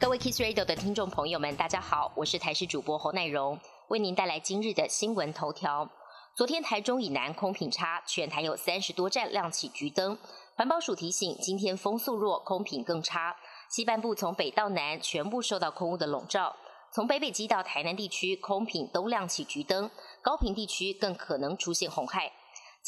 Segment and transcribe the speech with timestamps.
[0.00, 3.58] 各位 Kiss Radio 的听众朋友们，大家好，我是台视主播侯乃荣，
[3.88, 5.90] 为您带来今日的新闻头条。
[6.36, 10.16] 昨天台中以南空品差，全台有三十多站亮起橘灯。
[10.54, 13.34] 环保署提醒，今天风速弱，空品更差。
[13.68, 16.54] 西半部从北到南全部受到空污的笼罩，
[16.92, 19.90] 从北北基到台南地区空品都亮起橘灯，
[20.22, 22.30] 高屏地区更可能出现红害。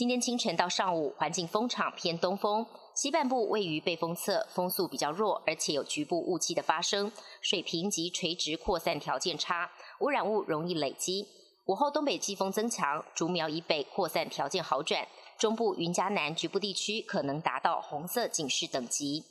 [0.00, 11.28] 今天清晨到上午，环境风场偏东风，西半部位于背风侧，风速比较弱，而且有局部雾气的发生，水平及垂直扩散条件差，污染物容易累积。
[11.66, 15.06] 午后东北季风增强，竹苗以北扩散条件好转，
[15.36, 19.22] 中部云嘉南局部地区可能达到红色警示等级。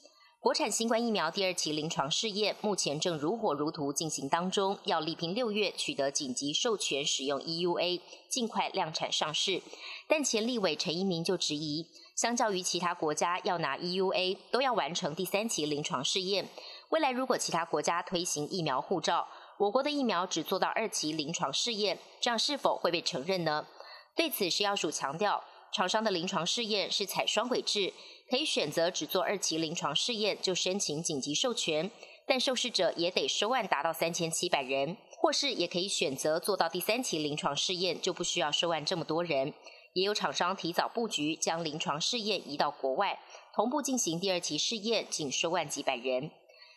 [0.42, 8.00] 国产新冠疫苗第二期临床试验目前正如火如荼进行当中，要力拼六月取得紧急授权使用 EUA，
[8.30, 9.62] 尽快量产上市。
[10.08, 11.86] 但前立委陈一鸣就质疑，
[12.16, 16.48] 相较于其他国家要拿 EUA，都要完成第三期临床试验。
[16.88, 19.28] 未来如果其他国家推行疫苗护照，
[19.58, 23.68] 我国的疫苗只做到二期临床试验，这样是否会被承认呢？
[24.16, 27.94] 对此，食药署强调，厂商的临床试验是采双轨制。
[28.30, 31.90] 可以选择只做二期临床试验就申请紧急授权，
[32.28, 39.52] 但受试者也得收案达到三千七百人，或是也可以选择做到第三期临床试验就不需要收案这么多人。
[39.94, 43.20] 也有厂商提早布局，将临床试验移到国外，
[43.56, 46.30] 同步进行第二期试验，仅收案几百人。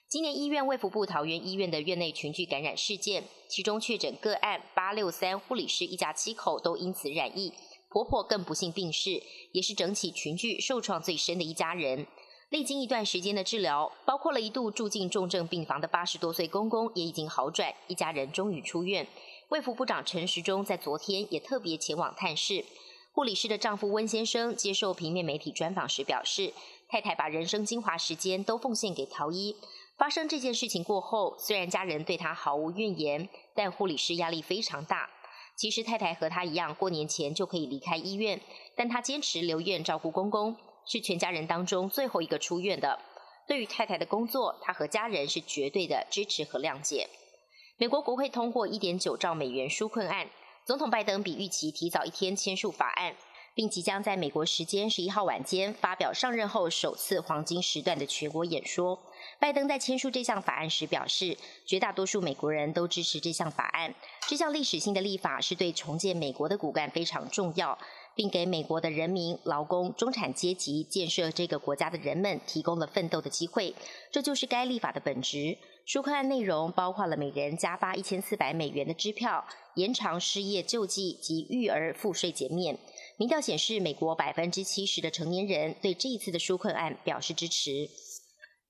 [0.09, 7.53] 今年医院卫福部桃园医院的院内群聚感染事件，其中确诊个案八六三护理师一家七口都因此染疫。
[7.93, 12.07] 婆婆更不幸病逝，也是整起群聚受创最深的一家人。
[12.49, 19.07] 历经一段时间的治疗，包括了一度住进重症病房的八十多岁公公也已经好转，一家人终于出院。
[19.51, 22.65] 卫福部长陈时中在昨天也特别前往探视。
[23.13, 26.55] 护理师的丈夫温先生接受平面媒体专访时表示，
[26.89, 29.55] 太太把人生精华时间都奉献给陶医。
[29.99, 35.11] 发生这件事情过后，虽然家人对他毫无怨言，但护理师压力非常大。
[35.63, 38.41] 其实太太和他一样，过年前就可以离开医院，
[38.75, 42.99] 但他坚持留院照顾公公，是全家人当中最后一个出院的。
[43.47, 47.09] 对于太太的工作，他和家人是绝对的支持和谅解。
[47.77, 50.29] 美国国会通过一点九兆美元纾困案，
[50.67, 53.15] 总统拜登比预期提早一天签署法案，
[53.55, 58.99] 并即将在美国时间十一号晚间发表上任后首次黄金时段的全国演说。
[59.39, 63.95] 拜登在签署这项法案时表示，绝大多数美国人都支持这项法案。
[64.29, 67.77] 这项历史性的立法是对重建美国的骨干非常重要，
[68.15, 73.75] 并给美国的人民、劳工、中产阶级建设这个国家的人们提供了奋斗的机会。
[74.11, 75.59] 这就是该立法的本质。
[75.85, 79.45] 纾困案内容包括了每人加发一千四百美元的支票、
[79.75, 82.79] 延长失业救济及育儿赋税减免。
[83.17, 87.91] 民调显示，美国百分之七十的成年人对这一次的纾困案表示支持。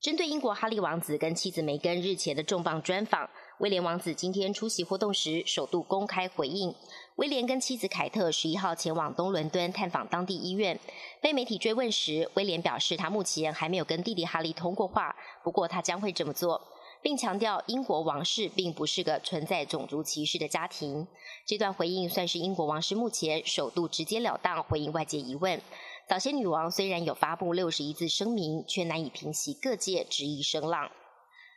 [0.02, 6.74] 针对英国哈利王子跟妻子梅根日前的重磅专访，威廉王子今天出席活动时首度公开回应。
[7.14, 10.76] 威廉跟妻子凯特十一号前往东伦敦探访当地医院。
[11.20, 15.14] 被媒体追问时，威廉表示他目前还没有跟弟弟哈利通过话，
[15.44, 16.60] 不过他将会这么做，
[17.00, 21.06] 并强调英国王室并不是个存在种族歧视的家庭。
[21.46, 25.62] 这段回应算是英国王室目前首度直截了当回应外界疑问。
[26.12, 30.90] 早先女王虽然有发布六十一字声明，却难以平息各界质疑声浪。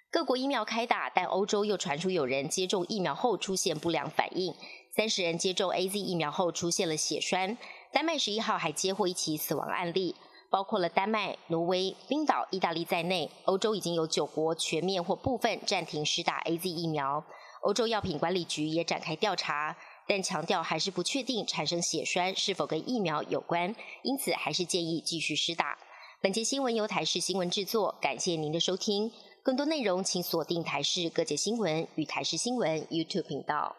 [0.09, 4.55] 各国疫苗开打，但欧洲又传出有人接种疫苗后出现不良反应，
[4.95, 7.57] 三十人接种 A Z 疫苗后出现了血栓。
[7.91, 10.15] 丹麦十一号还接获一起死亡案例，
[10.49, 17.25] 包括了丹麦、挪威、冰岛、意大利在内，欧洲已经有九国全面或部分暂停施打 A Z 疫苗。
[17.63, 19.75] 欧洲药品管理局也展开调查。
[20.07, 25.77] 但强调还是不确定产生血栓是否跟疫苗有关，因此还是建议继续施打。
[26.21, 29.11] 本节新闻由台视新闻制作，感谢您的收听。
[29.43, 33.75] 更多内容请锁定台视各界新闻与台视新闻 YouTube 频道。